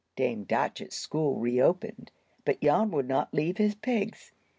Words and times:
Dame 0.15 0.47
Datchett's 0.47 0.95
school 0.95 1.37
reopened, 1.37 2.09
but 2.43 2.59
Jan 2.59 2.89
would 2.89 3.07
not 3.07 3.35
leave 3.35 3.57
his 3.57 3.75
pigs. 3.75 4.31